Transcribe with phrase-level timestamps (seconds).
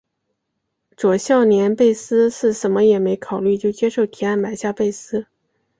[0.97, 5.27] 佐孝连贝斯是甚么也没考虑就接受提案买下贝斯。